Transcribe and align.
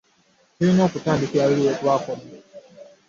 Tulina 0.55 0.83
kutandikira 0.91 1.47
luli 1.49 1.63
wetwakoma. 1.67 2.23